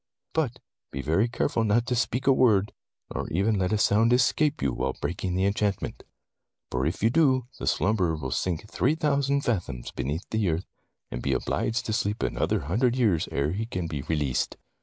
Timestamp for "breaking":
4.99-5.35